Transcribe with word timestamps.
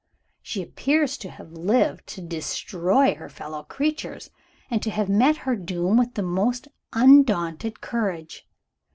She 0.41 0.63
appears 0.63 1.15
to 1.17 1.29
have 1.29 1.51
lived 1.51 2.07
to 2.07 2.23
destroy 2.23 3.13
her 3.13 3.29
fellow 3.29 3.61
creatures, 3.61 4.31
and 4.67 4.81
to 4.81 4.89
have 4.89 5.09
met 5.09 5.37
her 5.45 5.55
doom 5.55 5.95
with 5.95 6.15
the 6.15 6.23
most 6.23 6.67
undaunted 6.91 7.81
courage. 7.81 8.47